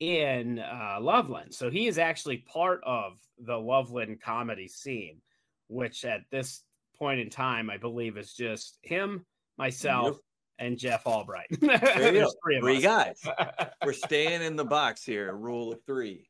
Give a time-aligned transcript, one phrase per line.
[0.00, 1.54] in uh, Loveland.
[1.54, 5.20] So he is actually part of the Loveland comedy scene,
[5.68, 6.62] which at this
[6.98, 9.24] point in time, I believe is just him,
[9.56, 10.16] myself,
[10.58, 10.66] Yep.
[10.66, 11.46] and Jeff Albright.
[11.60, 13.20] There you three Three guys.
[13.84, 15.34] We're staying in the box here.
[15.34, 16.28] Rule of three.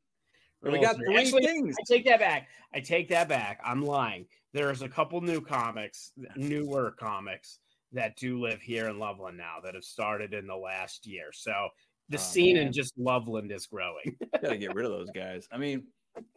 [0.62, 1.06] And we got three.
[1.06, 1.76] three Actually, things.
[1.78, 2.48] I take that back.
[2.74, 3.60] I take that back.
[3.64, 4.26] I'm lying.
[4.52, 7.60] There's a couple new comics, newer comics
[7.92, 11.26] that do live here in Loveland now that have started in the last year.
[11.32, 11.68] So
[12.08, 14.16] the Oh, scene in just Loveland is growing.
[14.42, 15.46] Gotta get rid of those guys.
[15.52, 15.84] I mean,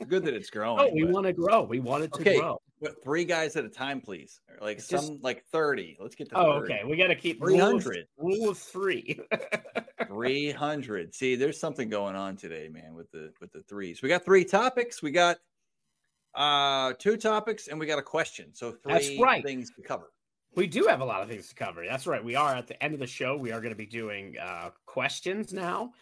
[0.08, 0.80] good that it's growing.
[0.80, 1.64] Oh, we but- want to grow.
[1.64, 2.60] We want it to Okay, grow.
[2.82, 4.40] but three guys at a time, please.
[4.60, 5.98] Like It's some just- like 30.
[6.00, 6.74] Let's get to Oh, 30.
[6.74, 6.84] okay.
[6.86, 8.06] We got to keep 300.
[8.18, 9.20] Rule of three.
[10.08, 11.16] 300.
[11.16, 14.02] See, there's something going on today, man, with the with the threes.
[14.02, 15.02] We got three topics.
[15.02, 15.38] We got
[16.36, 18.54] uh two topics and we got a question.
[18.54, 19.44] So three right.
[19.44, 20.12] things to cover.
[20.56, 21.86] We do have a lot of things to cover.
[21.88, 22.24] That's right.
[22.24, 23.38] We are at the end of the show.
[23.38, 25.94] We are going to be doing uh, questions now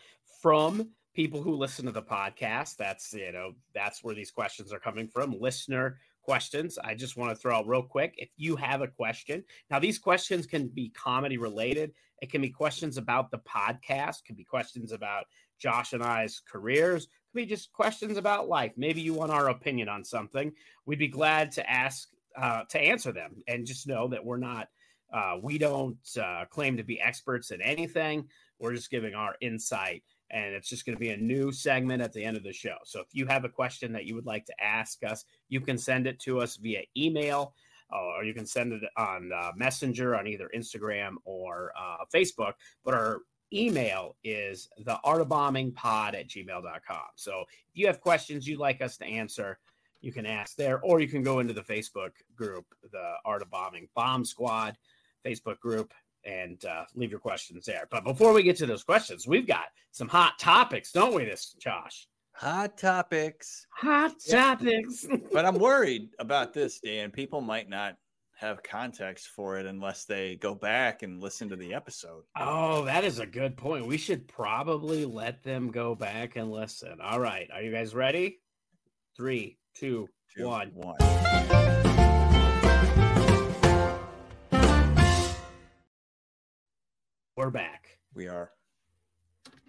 [0.41, 2.77] from people who listen to the podcast.
[2.77, 5.39] That's you know that's where these questions are coming from.
[5.39, 6.77] Listener questions.
[6.83, 8.15] I just want to throw out real quick.
[8.17, 11.91] If you have a question, now these questions can be comedy related.
[12.21, 14.25] It can be questions about the podcast.
[14.25, 15.25] Could be questions about
[15.57, 17.07] Josh and I's careers.
[17.31, 18.73] Could be just questions about life.
[18.77, 20.51] Maybe you want our opinion on something.
[20.85, 24.67] We'd be glad to ask uh, to answer them and just know that we're not
[25.11, 28.27] uh, we don't uh, claim to be experts in anything
[28.59, 32.13] we're just giving our insight and it's just going to be a new segment at
[32.13, 34.45] the end of the show so if you have a question that you would like
[34.45, 37.53] to ask us you can send it to us via email
[37.91, 42.53] or you can send it on uh, Messenger on either Instagram or uh, Facebook.
[42.83, 43.21] But our
[43.53, 47.07] email is the art of bombing pod at gmail.com.
[47.15, 49.57] So if you have questions you'd like us to answer,
[50.01, 53.49] you can ask there, or you can go into the Facebook group, the Art of
[53.49, 54.77] Bombing Bomb Squad
[55.25, 55.93] Facebook group,
[56.25, 57.87] and uh, leave your questions there.
[57.91, 61.55] But before we get to those questions, we've got some hot topics, don't we, this
[61.59, 62.07] Josh?
[62.33, 63.65] Hot topics.
[63.75, 64.55] Hot Yeah.
[64.55, 65.05] topics.
[65.33, 67.11] But I'm worried about this, Dan.
[67.11, 67.95] People might not
[68.37, 72.23] have context for it unless they go back and listen to the episode.
[72.37, 73.85] oh, that is a good point.
[73.85, 76.99] We should probably let them go back and listen.
[77.03, 77.49] All right.
[77.53, 78.39] Are you guys ready?
[79.17, 80.71] Three, two, Two, one.
[80.73, 80.97] one.
[87.35, 87.99] We're back.
[88.13, 88.51] We are.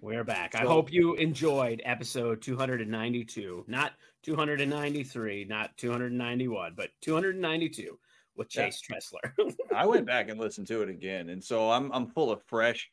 [0.01, 0.55] We're back.
[0.55, 3.93] I hope you enjoyed episode 292, not
[4.23, 7.97] 293, not 291, but 292
[8.35, 8.65] with Yeah.
[8.65, 9.53] Chase Tressler.
[9.75, 12.89] I went back and listened to it again, and so I'm I'm full of fresh.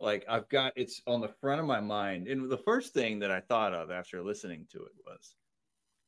[0.00, 3.30] Like I've got it's on the front of my mind, and the first thing that
[3.30, 5.34] I thought of after listening to it was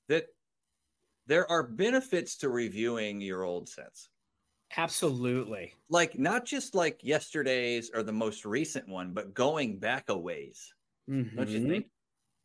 [0.09, 0.29] that
[1.27, 4.11] there are benefits to reviewing your old sets.
[4.77, 5.75] Absolutely.
[5.89, 10.75] Like not just like yesterday's or the most recent one, but going back a ways.
[11.37, 11.71] Don't you Mhm.
[11.71, 11.91] think?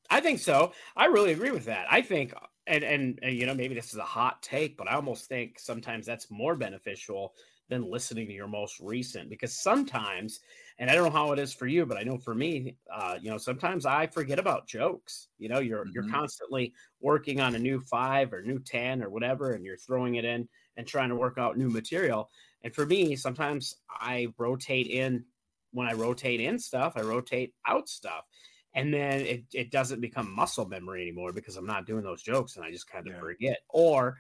[0.10, 0.74] I think so.
[0.98, 1.92] I really agree with that.
[1.92, 2.34] I think,
[2.68, 5.60] and, and and you know, maybe this is a hot take, but I almost think
[5.60, 7.36] sometimes that's more beneficial
[7.70, 10.42] than listening to your most recent because sometimes,
[10.78, 13.20] and I don't know how it is for you, but I know for me, uh,
[13.22, 15.30] you know, sometimes I forget about jokes.
[15.38, 16.20] You know, you're you're Mhm.
[16.20, 20.26] constantly working on a new five or new ten or whatever, and you're throwing it
[20.26, 22.30] in and trying to work out new material.
[22.64, 25.26] And for me, sometimes I rotate in
[25.72, 28.26] when I rotate in stuff, I rotate out stuff
[28.74, 32.56] and then it, it doesn't become muscle memory anymore because I'm not doing those jokes
[32.56, 33.20] and I just kind of Yeah.
[33.20, 33.60] forget.
[33.70, 34.18] Or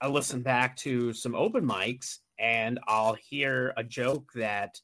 [0.00, 4.80] I listen back to some open mics and I'll hear a joke that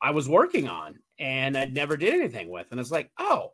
[0.00, 2.66] I was working on and I never did anything with.
[2.70, 3.52] And it's like, oh,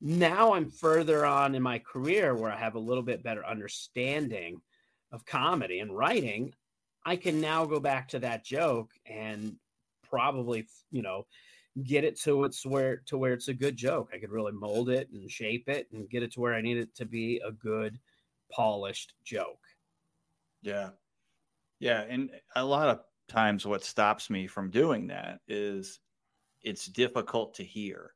[0.00, 4.60] now I'm further on in my career where I have a little bit better understanding
[5.10, 6.52] of comedy and writing.
[7.04, 9.56] I can now go back to that joke and
[10.08, 11.26] probably, you know,
[11.82, 14.10] get it to it's where to where it's a good joke.
[14.12, 16.78] I could really mold it and shape it and get it to where I need
[16.78, 17.98] it to be a good
[18.50, 19.60] polished joke.
[20.62, 20.90] Yeah.
[21.80, 22.00] Yeah.
[22.02, 26.00] And a lot of times what stops me from doing that is
[26.62, 28.12] it's difficult to hear.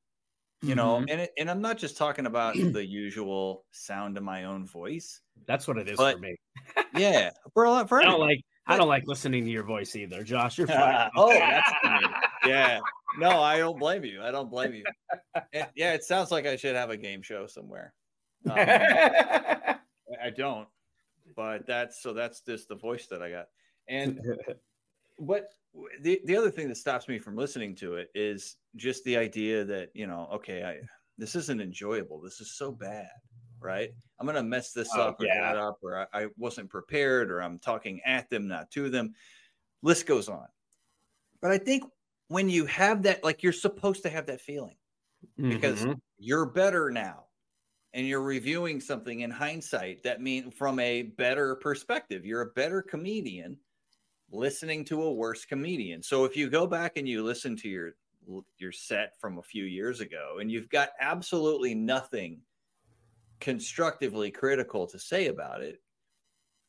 [0.62, 1.06] You know, Mhm.
[1.10, 5.20] and it, and I'm not just talking about the usual sound of my own voice.
[5.46, 6.36] that's what it is for me.
[6.94, 9.96] Yeah, for a lot for I don't like I don't like listening to your voice
[9.96, 10.58] either, Josh.
[10.58, 11.08] You're fine.
[11.16, 12.08] oh, that's me.
[12.46, 12.78] yeah.
[13.18, 14.22] No, I don't blame you.
[14.22, 14.84] I don't blame you.
[15.52, 17.94] And, yeah, it sounds like I should have a game show somewhere.
[18.48, 20.68] Um, I don't,
[21.34, 23.48] but that's so that's just the voice that I got.
[23.88, 24.22] And
[25.16, 25.54] what
[26.00, 29.64] the the other thing that stops me from listening to it is just the idea
[29.64, 30.80] that you know, okay, I
[31.18, 32.20] this isn't enjoyable.
[32.20, 33.10] This is so bad,
[33.60, 33.90] right?
[34.18, 35.32] I'm gonna mess this Oh, up or yeah.
[35.32, 39.14] that up, or I, I wasn't prepared, or I'm talking at them, not to them.
[39.82, 40.48] List goes on.
[41.40, 41.84] But I think
[42.28, 44.76] when you have that, like you're supposed to have that feeling
[45.48, 46.00] because Mhm.
[46.18, 47.28] you're better now
[47.92, 52.82] and you're reviewing something in hindsight that mean from a better perspective you're a better
[52.82, 53.58] comedian
[54.30, 57.92] listening to a worse comedian so if you go back and you listen to your
[58.58, 62.42] your set from a few years ago and you've got absolutely nothing
[63.40, 65.80] constructively critical to say about it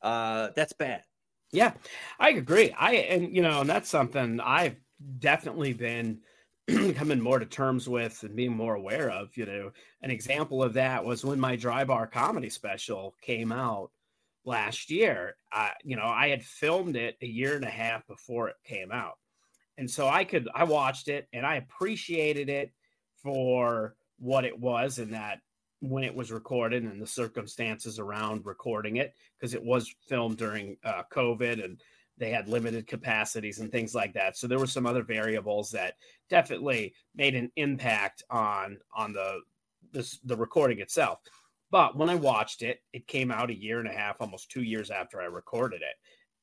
[0.02, 1.04] uh that's bad
[1.52, 1.74] Yeah,
[2.20, 2.72] I agree.
[2.72, 4.78] I and you know, and that's something I've
[5.20, 6.22] definitely been
[6.96, 9.36] coming more to terms with and being more aware of.
[9.36, 13.92] You know, an example of that was when my dry bar comedy special came out
[14.46, 15.36] last year.
[15.52, 18.92] I, you know, I had filmed it a year and a half before it came
[18.92, 19.18] out,
[19.78, 22.72] and so I could I watched it and I appreciated it
[23.22, 25.40] for what it was and that
[25.80, 30.78] when it was recorded and the circumstances around recording it because it was filmed during
[30.84, 31.82] uh, COVID and
[32.22, 34.38] they had limited capacities and things like that.
[34.38, 35.96] So there were some other variables that
[36.30, 39.40] definitely made an impact on on the
[39.92, 41.20] this the recording itself.
[41.72, 44.62] But when I watched it, it came out a year and a half, almost two
[44.62, 45.96] years after I recorded it.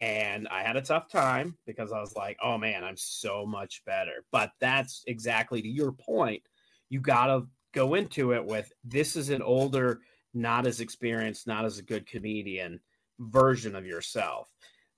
[0.04, 3.84] And I had a tough time because I was like, oh man, I'm so much
[3.86, 4.24] better.
[4.32, 6.42] But that's exactly to your point.
[6.88, 10.00] You got to go into it with this is an older,
[10.34, 12.80] not as experienced, not as a good comedian
[13.20, 14.48] version of yourself.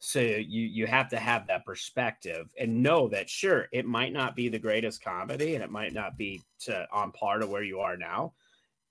[0.02, 4.34] So you you have to have that perspective and know that sure it might not
[4.34, 7.80] be the greatest comedy and it might not be to on par to where you
[7.80, 8.32] are now,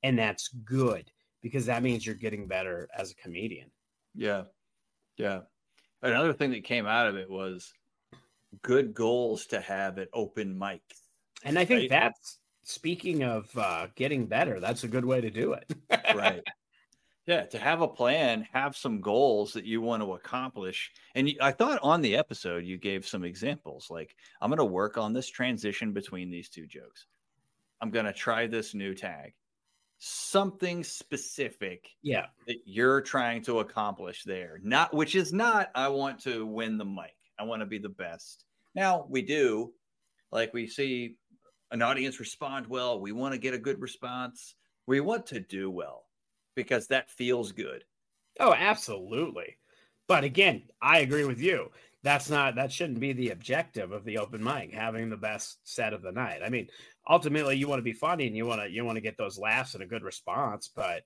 [0.04, 1.12] and that's good
[1.42, 3.72] because that means you're getting better as a comedian.
[4.14, 4.44] Yeah.
[5.18, 5.42] Yeah.
[6.04, 7.74] Another thing that came out of it was
[8.62, 10.82] good goals to have at open mic.
[11.44, 11.90] And I think Right.
[11.90, 14.60] that's speaking of uh, getting better.
[14.60, 15.74] That's a good way to do it.
[16.16, 16.44] right
[17.30, 21.52] yeah to have a plan have some goals that you want to accomplish and i
[21.52, 25.30] thought on the episode you gave some examples like i'm going to work on this
[25.30, 27.06] transition between these two jokes.
[27.82, 29.34] I'm going to try this new tag.
[30.00, 32.26] Something specific yeah.
[32.48, 36.86] that you're trying to accomplish there not which is not i want to win the
[36.86, 37.16] mic.
[37.38, 38.44] I want to be the best.
[38.76, 39.72] Now we do
[40.32, 41.16] like we see
[41.72, 44.56] an audience respond well we want to get a good response
[44.88, 46.09] we want to do well
[46.56, 47.84] because that feels good
[48.40, 49.58] Oh, absolutely.
[50.08, 51.72] But again, I agree with you.
[52.02, 55.94] That's not that shouldn't be the objective of the open mic, having the best set
[55.94, 56.42] of the night.
[56.42, 56.70] I mean,
[57.08, 59.38] ultimately you want to be funny and you want to you want to get those
[59.38, 61.04] laughs and a good response, but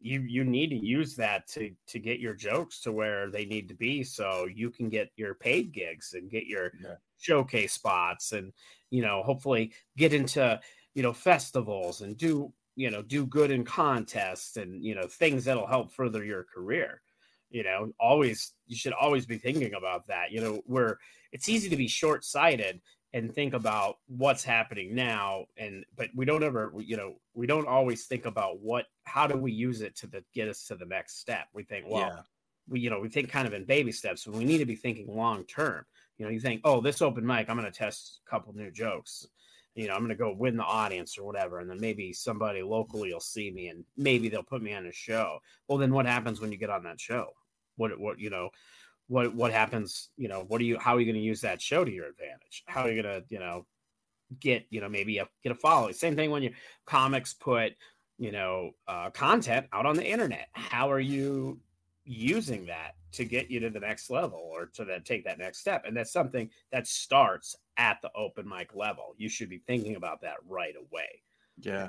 [0.00, 3.68] you you need to use that to to get your jokes to where they need
[3.68, 6.98] to be so you can get your paid gigs and get your Yeah.
[7.18, 8.52] showcase spots and
[8.90, 10.60] you know hopefully get into
[10.94, 15.44] you know festivals and do you know do good in contests and you know things
[15.44, 17.02] that'll help further your career
[17.50, 20.98] you know always you should always be thinking about that you know where
[21.32, 22.80] it's easy to be short-sighted
[23.14, 27.66] and think about what's happening now and but we don't ever you know we don't
[27.66, 30.84] always think about what how do we use it to the, get us to the
[30.84, 31.46] next step?
[31.52, 32.20] We think well yeah.
[32.68, 34.76] we you know we think kind of in baby steps and we need to be
[34.76, 35.84] thinking long term
[36.16, 38.70] you know you think oh this open mic i'm going to test a couple new
[38.70, 39.26] jokes
[39.78, 42.62] you know i'm going to go win the audience or whatever and then maybe somebody
[42.62, 45.38] locally will see me and maybe they'll put me on a show.
[45.68, 47.28] Well then what happens when you get on that show?
[47.76, 48.50] What what you know
[49.06, 51.62] what what happens you know what are you how are you going to use that
[51.62, 52.64] show to your advantage?
[52.66, 53.66] How are you going to you know
[54.40, 55.94] get you know maybe a, get a following?
[55.94, 56.52] Same thing when your
[56.84, 57.74] comics put
[58.18, 60.48] you know uh, content out on the internet.
[60.54, 61.60] How are you
[62.08, 65.58] using that to get you to the next level or to then take that next
[65.58, 65.84] step.
[65.86, 69.14] And that's something that starts at the open mic level.
[69.18, 71.22] You should be thinking about that right away.
[71.58, 71.88] Yeah.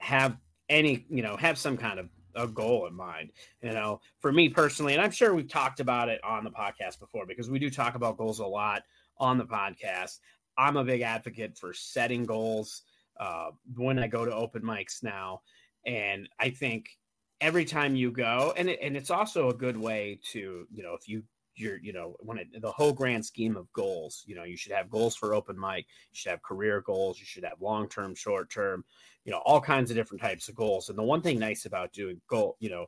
[0.00, 0.36] Have
[0.68, 4.00] any you know have some kind of a goal in mind you know.
[4.20, 7.50] For me personally and i'm sure we've talked about it on the podcast before because
[7.50, 8.82] we do talk about goals a lot
[9.18, 10.18] on the podcast.
[10.56, 12.82] I'm a big advocate for setting goals
[13.18, 15.40] uh, when i go to open mics now.
[15.86, 16.97] And i think
[17.40, 20.94] every time you go and it, and it's also a good way to you know
[20.94, 21.22] if you
[21.54, 24.72] you're you know when it, the whole grand scheme of goals you know you should
[24.72, 28.14] have goals for open mic you should have career goals you should have long term
[28.14, 28.84] short term
[29.24, 30.88] you know all kinds of different types of goals.
[30.88, 32.86] And the one thing nice about doing goal you know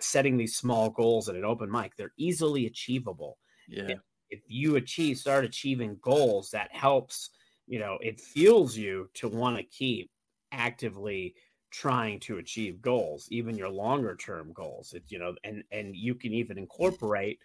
[0.00, 3.38] setting these small goals at an open mic they're easily achievable.
[3.68, 3.96] Yeah.
[4.30, 7.30] If you achieve start achieving goals that helps
[7.66, 10.10] you know it fuels you to want to keep
[10.52, 11.34] actively
[11.72, 16.14] trying to achieve goals even your longer term goals it, you know and and you
[16.14, 17.38] can even incorporate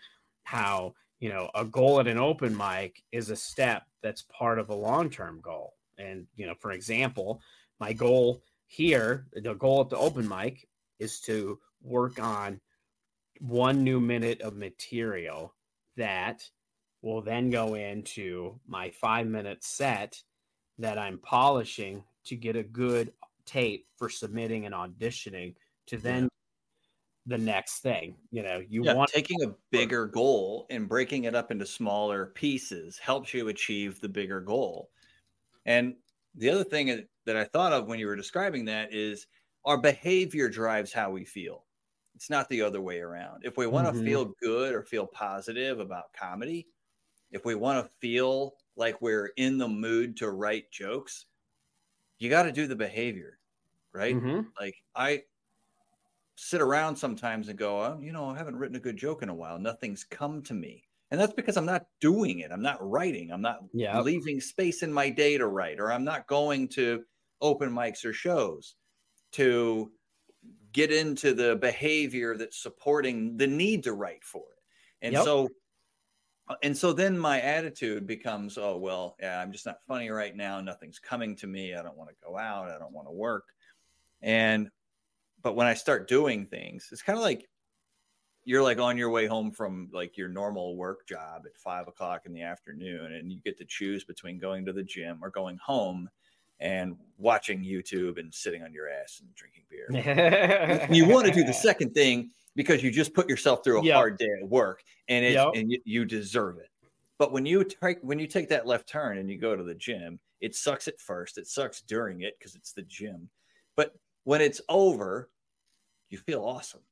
[0.43, 4.69] how you know a goal at an open mic is a step that's part of
[4.69, 5.73] a long term goal.
[5.97, 7.41] And you know for example
[7.79, 10.67] my goal here the goal at the open mic
[10.99, 12.61] is to work on
[13.39, 15.53] one new minute of material
[15.95, 16.49] that
[17.01, 20.21] will then go into my five minute set
[20.79, 23.11] that I'm polishing to get a good
[23.47, 25.55] tape for submitting and auditioning
[25.87, 26.29] to then
[27.25, 28.17] the next thing.
[28.31, 32.27] You know, you yeah, want taking a bigger goal and breaking it up into smaller
[32.27, 34.91] pieces helps you achieve the bigger goal.
[35.65, 35.97] And
[36.35, 39.27] the other thing that I thought of when you were describing that is
[39.65, 41.67] our behavior drives how we feel.
[42.15, 43.45] It's not the other way around.
[43.45, 44.01] If we want to Mhm.
[44.03, 46.69] feel good or feel positive about comedy,
[47.31, 51.25] if we want to feel like we're in the mood to write jokes,
[52.19, 53.39] you got to do the behavior,
[53.93, 54.19] right?
[54.19, 54.51] Mhm.
[54.59, 55.25] Like I
[56.35, 59.29] sit around sometimes and go, oh, you know, I haven't written a good joke in
[59.29, 59.57] a while.
[59.59, 60.87] Nothing's come to me.
[61.09, 62.51] And that's because I'm not doing it.
[62.51, 63.31] I'm not writing.
[63.31, 64.03] I'm not Yeah.
[64.03, 67.05] leaving space in my day to write, or I'm not going to
[67.41, 68.75] open mics or shows
[69.33, 69.93] to
[70.73, 74.63] get into the behavior that's supporting the need to write for it.
[75.01, 75.19] And Yep.
[75.19, 75.49] so
[76.49, 80.35] Uh, and so then my attitude becomes, oh well, yeah, I'm just not funny right
[80.35, 80.61] now.
[80.61, 81.75] Nothing's coming to me.
[81.75, 82.69] I don't want to go out.
[82.69, 83.45] I don't want to work.
[84.21, 84.69] And
[85.41, 87.47] but when I start doing things, it's kind of like
[88.43, 92.23] you're like on your way home from like your normal work job at five o'clock
[92.25, 95.57] in the afternoon, and you get to choose between going to the gym or going
[95.57, 96.09] home
[96.59, 100.87] and watching YouTube and sitting on your ass and drinking beer.
[100.91, 103.95] you want to do the second thing because you just put yourself through a Yep.
[103.95, 105.53] hard day at work and it Yep.
[105.53, 106.71] and you, deserve it.
[107.19, 109.75] But when you take when you take that left turn and you go to the
[109.75, 111.39] gym, it sucks at first.
[111.39, 113.31] It sucks during it because it's the gym.
[113.77, 113.95] But
[114.25, 115.31] when it's over,
[116.09, 116.83] you feel awesome.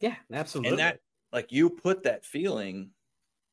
[0.00, 0.62] Yeah, absolutely.
[0.64, 1.00] And that
[1.32, 2.92] like you put that feeling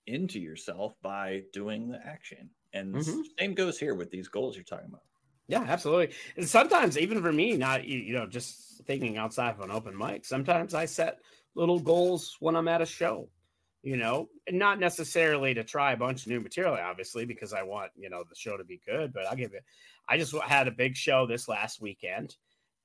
[0.07, 2.51] into yourself by doing the action.
[2.73, 3.29] And Mhm.
[3.39, 5.03] same goes here with these goals you're talking about.
[5.47, 6.15] Yeah, absolutely.
[6.37, 10.25] And sometimes, even for me, not you know, just thinking outside of an open mic.
[10.25, 11.21] Sometimes I set
[11.56, 13.29] little goals when I'm at a show.
[13.82, 17.63] You know, and not necessarily to try a bunch of new material, obviously, because I
[17.63, 19.13] want you know the show to be good.
[19.13, 19.63] But I'll give it.
[20.08, 22.36] I just had a big show this last weekend,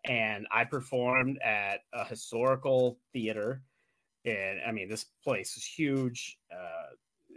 [0.05, 3.63] and I performed at a historical theater.
[4.25, 6.39] And I mean, this place is huge.
[6.53, 6.95] Uh,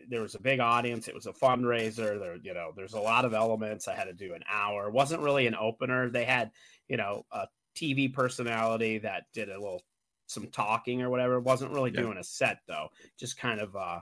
[0.10, 1.08] there was a big audience.
[1.08, 2.20] It was a fundraiser.
[2.20, 3.88] There, you know, there's a lot of elements.
[3.88, 4.88] I had to do an hour.
[4.88, 6.10] It wasn't really an opener.
[6.10, 6.52] They had,
[6.88, 9.84] you know, a TV personality that did a little
[10.28, 11.36] some talking or whatever.
[11.36, 12.02] It wasn't really Yeah.
[12.02, 12.90] doing a set though.
[13.18, 14.02] Just kind of uh,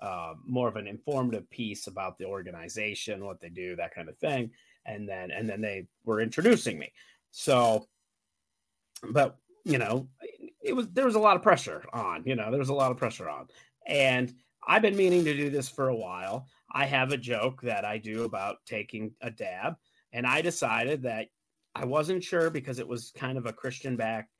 [0.00, 4.18] uh, more of an informative piece about the organization, what they do, that kind of
[4.18, 4.50] thing.
[4.86, 6.92] And then and then they were introducing me.
[7.30, 7.86] So,
[9.10, 10.08] but you know,
[10.62, 12.24] it was there was a lot of pressure on.
[12.24, 13.48] You know, there was a lot of pressure on,
[13.86, 14.34] and
[14.66, 16.46] I've been meaning to do this for a while.
[16.72, 19.76] I have a joke that I do about taking a dab,
[20.12, 21.28] and I decided that
[21.74, 24.30] I wasn't sure because it was kind of a Christian back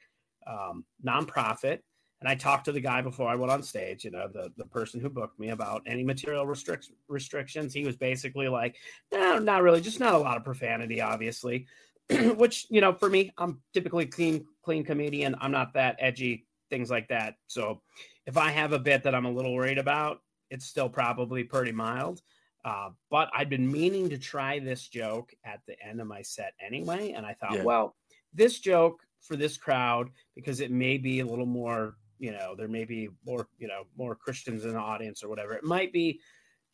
[0.49, 1.81] um, nonprofit.
[2.21, 4.65] And I talked to the guy before I went on stage, you know, the, the
[4.65, 7.73] person who booked me about any material restrict- restrictions.
[7.73, 8.77] He was basically like,
[9.13, 11.67] no, not really, just not a lot of profanity, obviously.
[12.37, 15.37] Which, you know, for me, I'm typically clean, clean comedian.
[15.41, 17.35] I'm not that edgy, things like that.
[17.47, 17.83] So
[18.27, 21.73] if I have a bit that I'm a little worried about, it's still probably pretty
[21.73, 22.21] mild.
[22.65, 26.55] Uh, but I'd been meaning to try this joke at the end of my set
[26.61, 27.13] anyway.
[27.13, 27.63] And I thought, Yeah.
[27.63, 27.95] well,
[28.35, 32.69] this joke for this crowd, because it may be a little more, you know, there
[32.69, 35.53] may be more, you know, more Christians in the audience or whatever.
[35.53, 36.21] It might be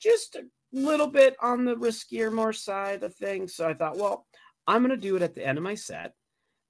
[0.00, 3.54] just a little bit on the riskier, more side of things.
[3.54, 4.26] So I thought, well,
[4.66, 6.14] I'm going to do it at the end of my set.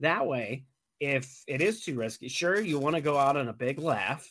[0.01, 0.67] That way,
[1.01, 4.31] if it is too risky, sure, you want to go out on a big laugh,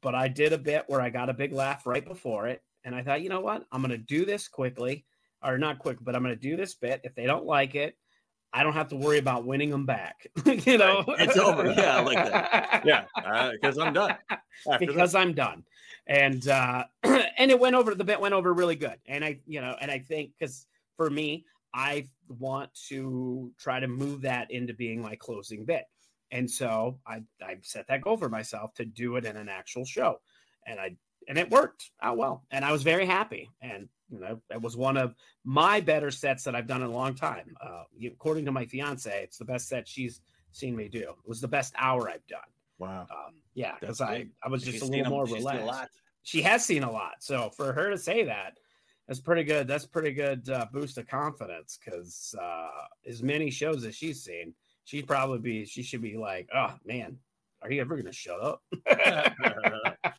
[0.00, 2.62] but I did a bit where I got a big laugh right before it.
[2.84, 3.64] And I thought, you know what?
[3.72, 5.04] I'm going to do this quickly,
[5.42, 7.00] or not quick, but I'm going to do this bit.
[7.04, 7.96] If they don't like it,
[8.52, 10.26] I don't have to worry about winning them back.
[10.46, 11.66] you know, It's over.
[11.72, 12.82] Yeah, I like that.
[12.84, 13.04] Yeah,
[13.52, 14.16] because I'm done.
[14.70, 15.64] After because I'm done.
[16.06, 18.96] And uh and it went over the bit went over really good.
[19.06, 23.88] And I, you know, and I think because for me, I want to try to
[23.88, 25.84] move that into being my closing bit.
[26.30, 29.84] And so I I set that goal for myself to do it in an actual
[29.84, 30.20] show.
[30.66, 30.96] And I
[31.28, 32.44] and it worked out well.
[32.50, 33.50] And I was very happy.
[33.60, 36.92] And you know, it was one of my better sets that I've done in a
[36.92, 37.56] long time.
[37.60, 40.20] Uh, according to my fiance, it's the best set she's
[40.52, 41.00] seen me do.
[41.00, 42.40] It was the best hour I've done.
[42.78, 43.06] wow.
[43.10, 44.26] Um, yeah, because I.
[44.44, 45.98] I was She's just a little more she's seen relaxed.
[46.22, 48.58] She has seen a lot, so for her to say that,
[49.08, 49.66] that's pretty good.
[49.66, 51.78] That's pretty good uh, boost of confidence.
[51.82, 52.68] Because uh,
[53.08, 54.52] as many shows as she's seen,
[54.84, 55.64] she'd probably be.
[55.64, 57.16] She should be like, "Oh man,
[57.62, 58.62] are you ever going to shut up?"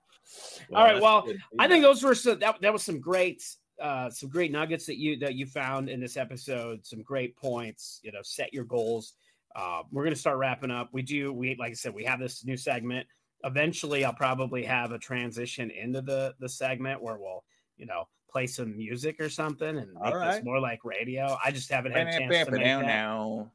[0.74, 1.40] All right, well, good.
[1.60, 3.44] I think those were some, that, that was some great
[3.82, 8.00] uh some great nuggets that you that you found in this episode some great points
[8.04, 9.14] you know set your goals.
[9.56, 10.90] Uh we're gonna start wrapping up.
[10.94, 13.06] We do we like i said we have this new segment.
[13.44, 17.44] Eventually i'll probably have a transition into the the segment where we'll
[17.78, 21.38] you know play some music or something and make All this more like radio.
[21.44, 22.86] I just haven't had a chance to make Now, that.
[22.88, 23.52] now.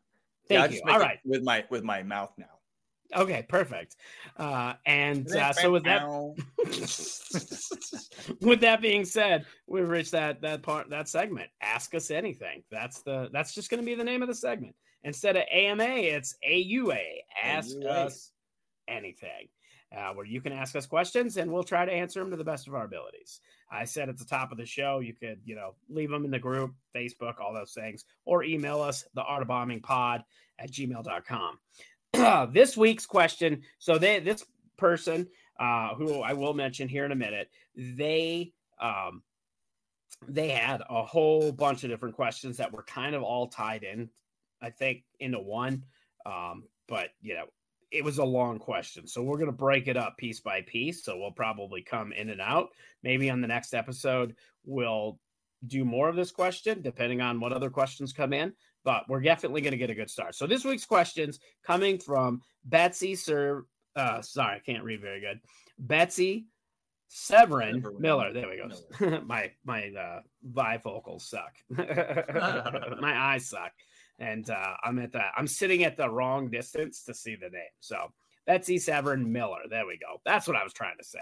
[0.48, 0.82] thank I'll you.
[0.88, 1.18] all right.
[1.24, 2.46] with my with my mouth now.
[3.14, 3.96] Okay perfect
[4.36, 6.06] uh and uh, so with that
[8.40, 11.50] with that being said, we've reached that that part that segment.
[11.60, 12.62] Ask us anything.
[12.70, 14.74] That's the that's just going to be the name of the segment.
[15.04, 17.00] Instead of AMA, it's AUA.
[17.42, 17.86] Ask AUA.
[17.86, 18.32] us
[18.88, 19.48] anything.
[19.94, 22.42] Uh, where you can ask us questions and we'll try to answer them to the
[22.42, 23.40] best of our abilities.
[23.70, 26.30] I said at the top of the show, you could, you know, leave them in
[26.30, 30.24] the group, Facebook, all those things, or email us, the art of bombing pod
[30.58, 31.58] at gmail.com.
[32.52, 33.62] this week's question.
[33.78, 34.44] So they this
[34.76, 39.22] person uh, who I will mention here in a minute, they um,
[40.28, 44.08] they had a whole bunch of different questions that were kind of all tied in,
[44.60, 45.84] I think, into one.
[46.26, 47.46] Um, but you know,
[47.90, 51.04] it was a long question, so we're gonna break it up piece by piece.
[51.04, 52.70] So we'll probably come in and out.
[53.02, 55.18] Maybe on the next episode, we'll
[55.66, 58.52] do more of this question, depending on what other questions come in.
[58.84, 60.34] But we're definitely going to get a good start.
[60.34, 63.64] So this week's questions coming from Betsy Sir.
[63.94, 65.40] Uh, sorry, I can't read very good.
[65.78, 66.46] Betsy
[67.14, 68.32] Severin Miller.
[68.32, 69.20] There we go.
[69.26, 70.20] my my uh,
[70.52, 71.52] bifocals suck.
[71.68, 73.72] my eyes suck,
[74.18, 77.62] and uh, I'm at the I'm sitting at the wrong distance to see the name.
[77.80, 78.12] So
[78.46, 79.60] Betsy Severin Miller.
[79.68, 80.20] There we go.
[80.24, 81.20] That's what I was trying to say.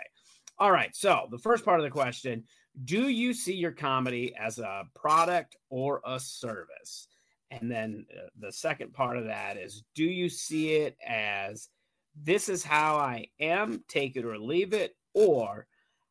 [0.58, 0.94] All right.
[0.94, 2.44] So the first part of the question:
[2.84, 7.08] Do you see your comedy as a product or a service?
[7.50, 11.68] And then uh, the second part of that is: Do you see it as
[12.14, 15.66] this is how I am, take it or leave it, or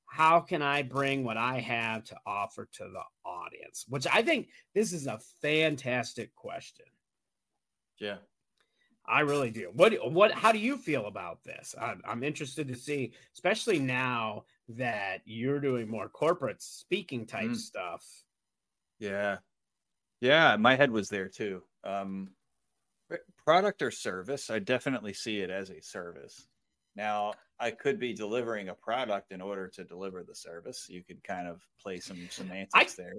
[0.06, 3.86] how can I bring what I have to offer to the audience?
[3.88, 6.88] Which I think this is a fantastic question.
[7.99, 8.17] Yeah.
[9.06, 9.71] I really do.
[9.73, 11.73] What what how do you feel about this?
[11.82, 17.56] I'm, I'm interested to see, especially now that you're doing more corporate speaking type Mm.
[17.56, 18.06] stuff.
[18.99, 19.38] Yeah.
[20.22, 21.64] Yeah, my head was there too.
[21.84, 22.36] Um
[23.38, 26.48] product or service, I definitely see it as a service.
[26.96, 30.88] Now, I could be delivering a product in order to deliver the service.
[30.90, 33.14] You could kind of play some semantics there.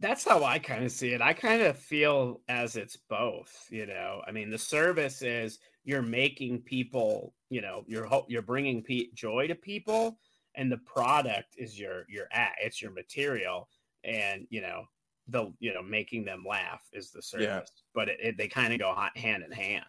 [0.00, 1.20] That's how I kind of see it.
[1.22, 4.22] I kind of feel as it's both, you know.
[4.26, 9.46] I mean, the service is you're making people, you know, you're you're bringing pe- joy
[9.46, 10.18] to people
[10.54, 13.68] and the product is your your at it's your material
[14.04, 14.84] and, you know,
[15.28, 17.46] the you know, making them laugh is the service.
[17.46, 17.60] Yeah.
[17.94, 19.84] But it, it, they kind of go ha- hand in hand.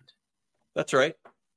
[0.75, 1.15] That's right.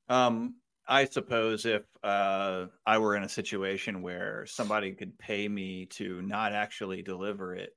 [0.09, 0.57] Um,
[0.89, 6.21] I suppose if uh, I were in a situation where somebody could pay me to
[6.23, 7.77] not actually deliver it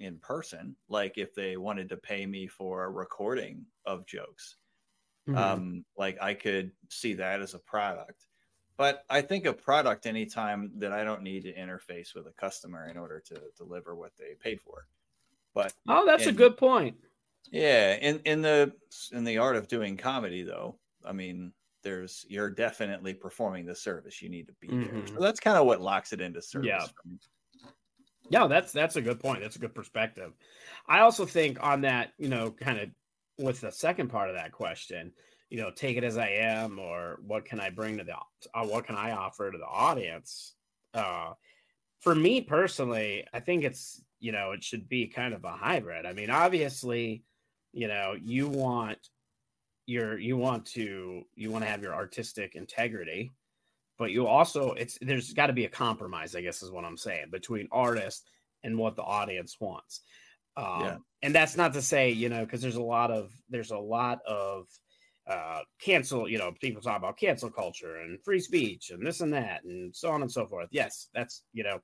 [0.00, 4.56] in person, like if they wanted to pay me for a recording of jokes,
[5.28, 5.38] Mm-hmm.
[5.38, 8.26] um, like I could see that as a product.
[8.76, 12.88] But I think a product anytime that I don't need to interface with a customer
[12.88, 14.86] in order to deliver what they paid for.
[15.54, 16.96] But oh, that's a good point.
[17.50, 18.72] yeah, in in the
[19.12, 24.22] in the art of doing comedy, though, I mean, there's you're definitely performing the service.
[24.22, 24.78] You need to be there.
[24.78, 25.08] Mhm.
[25.08, 26.68] So that's kind of what locks it into service.
[26.68, 26.86] Yeah.
[28.30, 29.40] Yeah, that's that's a good point.
[29.42, 30.32] That's a good perspective.
[30.86, 32.88] I also think on that, you know, kind of
[33.38, 35.12] with the second part of that question,
[35.50, 38.14] you know, take it as I am, or what can I bring to the,
[38.54, 40.54] uh, what can I offer to the audience?
[40.94, 41.32] Uh,
[42.02, 46.06] for me personally, I think it's you know it should be kind of a hybrid.
[46.06, 47.24] I mean, obviously,
[47.72, 48.98] you know, you want
[49.86, 53.30] your you want to you want to have your artistic integrity
[53.98, 56.96] but you also it's there's got to be a compromise i guess is what i'm
[56.96, 58.28] saying between artist
[58.62, 60.02] and what the audience wants
[60.56, 60.96] um, Yeah.
[61.22, 64.20] and that's not to say you know because there's a lot of there's a lot
[64.24, 64.66] of
[65.28, 69.32] uh cancel you know people talk about cancel culture and free speech and this and
[69.32, 71.80] that and so on and so forth yes that's you know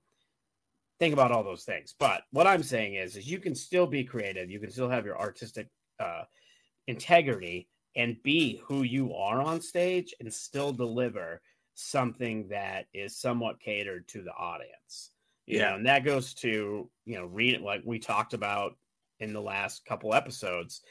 [0.98, 4.04] think about all those things but what i'm saying is is you can still be
[4.04, 5.68] creative you can still have your artistic
[6.00, 6.24] uh
[6.86, 11.42] integrity and be who you are on stage and still deliver
[11.74, 15.12] something that is somewhat catered to the audience.
[15.50, 15.70] You Yeah.
[15.70, 18.76] know, and that goes to, you know, read like we talked about
[19.20, 20.82] in the last couple episodes,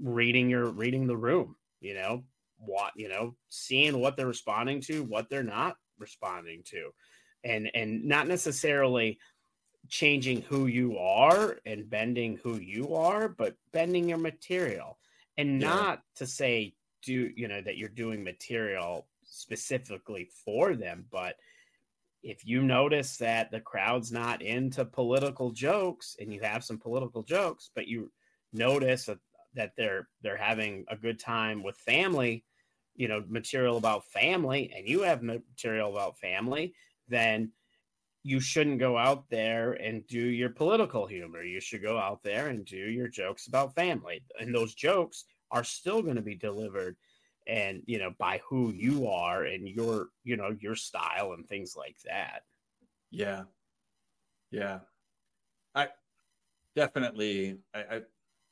[0.00, 2.24] reading your reading the room, you know,
[2.58, 6.92] what, you know, seeing what they're responding to, what they're not responding to.
[7.44, 9.18] And and not necessarily
[9.88, 14.98] changing who you are and bending who you are, but bending your material.
[15.36, 15.68] And Yeah.
[15.68, 21.36] not to say do you know that you're doing material specifically for them, but
[22.22, 27.22] if you notice that the crowd's not into political jokes and you have some political
[27.22, 28.10] jokes, but you
[28.52, 29.18] notice that,
[29.54, 32.44] that they're they're having a good time with family,
[32.96, 36.74] you know, material about family, and you have material about family,
[37.08, 37.52] then
[38.22, 41.42] you shouldn't go out there and do your political humor.
[41.42, 44.22] You should go out there and do your jokes about family.
[44.40, 46.96] And those jokes are still going to be delivered
[47.46, 51.74] and you know by who you are and your you know your style and things
[51.76, 52.42] like that
[53.10, 53.44] Yeah.
[54.50, 54.80] Yeah.
[55.74, 55.90] I
[56.76, 58.02] definitely I, I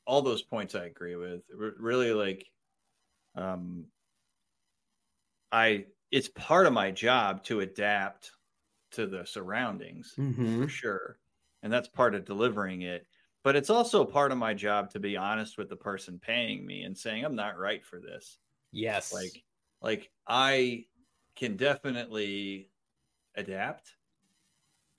[0.05, 1.43] all those points I agree with.
[1.51, 2.47] R- really like
[3.35, 3.87] um
[5.51, 8.31] I it's part of my job to adapt
[8.91, 10.63] to the surroundings mm-hmm.
[10.63, 11.19] for sure.
[11.63, 13.05] And that's part of delivering it.
[13.43, 16.83] But it's also part of my job to be honest with the person paying me
[16.83, 18.37] and saying I'm not right for this
[18.71, 19.43] yes like
[19.81, 20.83] like i
[21.35, 22.69] can definitely
[23.35, 23.93] adapt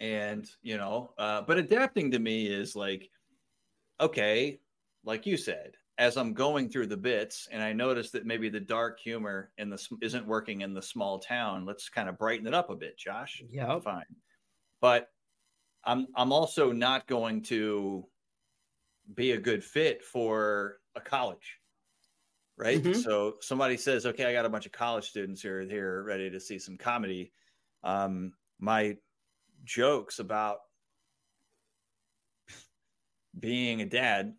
[0.00, 3.10] and you know uh, but adapting to me is like
[4.00, 4.60] okay
[5.04, 8.60] like you said as i'm going through the bits and i notice that maybe the
[8.60, 12.54] dark humor in the isn't working in the small town let's kind of brighten it
[12.54, 13.42] up a bit josh.
[13.50, 14.04] Yeah fine.
[14.80, 15.08] But
[15.84, 18.08] i'm i'm also not going to
[19.14, 21.58] be a good fit for a college
[22.56, 22.82] right?
[22.82, 22.96] Mhm.
[22.96, 26.40] so somebody says okay i got a bunch of college students here here ready to
[26.40, 27.32] see some comedy.
[27.82, 28.96] Um my
[29.64, 30.58] jokes about
[33.38, 34.34] being a dad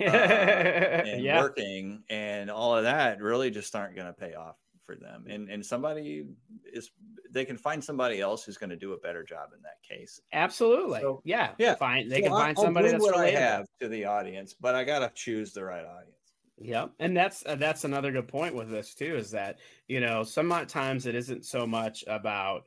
[0.00, 1.40] uh, and yeah.
[1.40, 5.48] working and all of that really just aren't going to pay off for them and
[5.48, 6.26] and somebody
[6.70, 6.90] is
[7.30, 10.20] they can find somebody else who's going to do a better job in that case.
[10.32, 11.00] Absolutely.
[11.00, 11.74] So- yeah yeah.
[11.74, 14.74] find they So can I- find somebody that's what i have to the audience but
[14.74, 16.10] i got to choose the right audience.
[16.56, 20.22] Yep, and that's uh, that's another good point with this too is that you know
[20.22, 22.66] sometimes it isn't so much about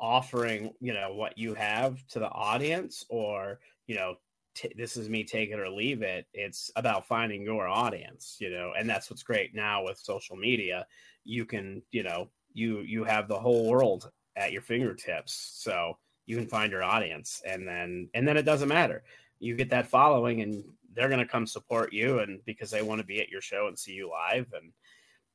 [0.00, 4.14] offering, you know, what you have to the audience or, you know,
[4.54, 6.26] t- this is me take it or leave it.
[6.32, 10.86] It's about finding your audience, you know, and that's what's great now with social media.
[11.24, 15.52] You can, you know, you you have the whole world at your fingertips.
[15.54, 19.02] So you can find your audience and then and then it doesn't matter.
[19.40, 20.64] You get that following and
[20.94, 23.66] they're going to come support you and because they want to be at your show
[23.66, 24.72] and see you live and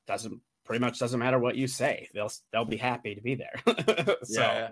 [0.07, 2.07] doesn't pretty much doesn't matter what you say.
[2.13, 3.53] They'll they'll be happy to be there.
[4.23, 4.69] so yeah.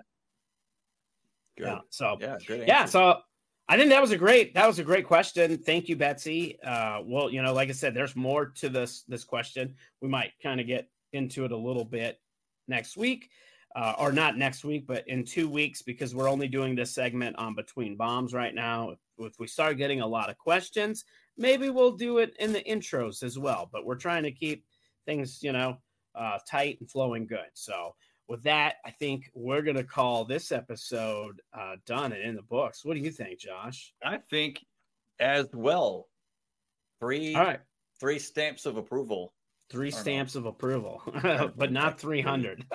[1.56, 1.66] Good.
[1.66, 1.78] yeah.
[1.90, 2.64] So Yeah, good.
[2.66, 3.20] yeah so
[3.68, 5.58] i think that was a great that was a great question.
[5.58, 6.58] Thank you betsy.
[6.62, 9.74] Uh well you know like i said there's more to this this question.
[10.00, 12.20] We might kind of get into it a little bit
[12.66, 13.30] next week
[13.76, 17.36] uh, or not next week but in two weeks because we're only doing this segment
[17.36, 18.90] on between bombs right now.
[18.90, 18.98] If,
[19.40, 21.04] we start getting a lot of questions
[21.36, 24.64] maybe we'll do it in the intros as well but we're trying to keep
[25.06, 25.78] things you know
[26.18, 27.48] uh, tight and flowing good.
[27.54, 27.94] So
[28.28, 32.42] with that, I think we're going to call this episode uh, done and in the
[32.42, 32.84] books.
[32.84, 33.92] What do you think, Josh?
[34.04, 34.64] I think
[35.18, 36.08] as well.
[37.00, 37.60] Three All right.
[37.98, 39.32] three stamps of approval.
[39.70, 39.96] Three no.
[39.96, 41.02] stamps of approval,
[41.56, 42.64] but not 300.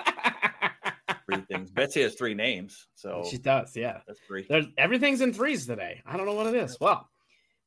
[1.26, 1.70] Three things.
[1.70, 3.74] Betsy has three names, so she does.
[3.74, 4.00] Yeah.
[4.06, 4.44] that's three.
[4.46, 6.02] There's, everything's in threes today.
[6.04, 6.78] I don't know what it is.
[6.78, 7.08] Well,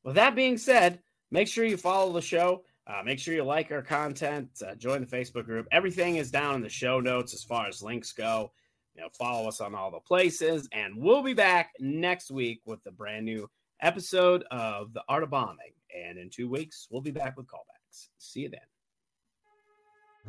[0.04, 1.00] with that being said,
[1.32, 2.62] make sure you follow the show.
[2.88, 4.48] Uh, make sure you like our content.
[4.66, 5.66] Uh, join the Facebook group.
[5.70, 8.50] Everything is down in the show notes as far as links go.
[8.94, 12.80] You know, follow us on all the places, and we'll be back next week with
[12.86, 13.48] a brand new
[13.80, 15.72] episode of the Art of Bombing.
[15.94, 18.08] And in two weeks, we'll be back with callbacks.
[18.18, 18.60] See you then.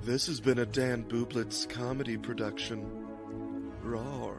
[0.03, 3.07] This has been a Dan Bublitz comedy production.
[3.83, 4.38] Roar.